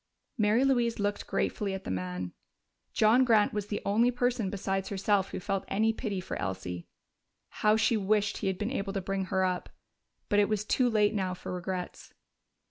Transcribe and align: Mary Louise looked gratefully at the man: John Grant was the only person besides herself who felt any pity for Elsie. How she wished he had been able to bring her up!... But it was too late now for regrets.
Mary 0.35 0.65
Louise 0.65 0.97
looked 0.97 1.27
gratefully 1.27 1.75
at 1.75 1.83
the 1.83 1.91
man: 1.91 2.33
John 2.91 3.23
Grant 3.23 3.53
was 3.53 3.67
the 3.67 3.83
only 3.85 4.09
person 4.09 4.49
besides 4.49 4.89
herself 4.89 5.29
who 5.29 5.39
felt 5.39 5.63
any 5.67 5.93
pity 5.93 6.19
for 6.19 6.37
Elsie. 6.41 6.87
How 7.61 7.75
she 7.77 7.97
wished 7.97 8.37
he 8.39 8.47
had 8.47 8.57
been 8.57 8.71
able 8.71 8.93
to 8.93 8.99
bring 9.01 9.25
her 9.25 9.43
up!... 9.45 9.69
But 10.27 10.39
it 10.39 10.49
was 10.49 10.65
too 10.65 10.89
late 10.89 11.13
now 11.13 11.35
for 11.35 11.53
regrets. 11.53 12.15